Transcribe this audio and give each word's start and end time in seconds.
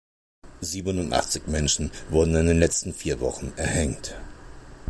Siebenundachtzig 0.61 1.45
Menschen 1.45 1.91
wurden 2.09 2.33
in 2.33 2.47
den 2.47 2.57
letzten 2.57 2.91
vier 2.91 3.19
Wochen 3.19 3.53
erhängt. 3.55 4.15